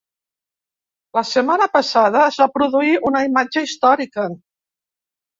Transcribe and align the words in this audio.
La 1.17 1.21
setmana 1.31 1.67
passada 1.75 2.23
es 2.29 2.39
va 2.43 2.47
produir 2.55 2.95
una 3.11 3.21
imatge 3.27 3.63
històrica. 3.67 4.25